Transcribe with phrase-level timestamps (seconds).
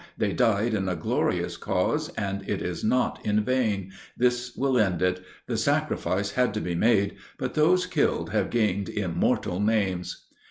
[0.17, 3.91] They died in a glorious cause, and it is not in vain.
[4.17, 5.23] This will end it.
[5.45, 10.25] The sacrifice had to be made, but those killed have gained immortal names."